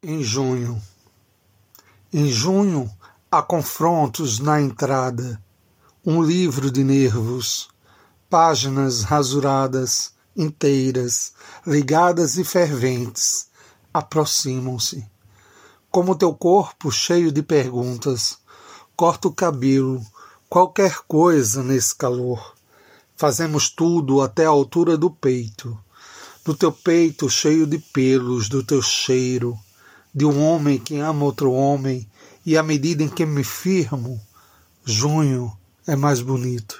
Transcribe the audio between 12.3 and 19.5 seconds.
e ferventes, aproximam-se. Como teu corpo cheio de perguntas, corta o